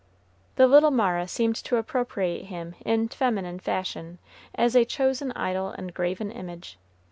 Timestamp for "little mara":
0.67-1.27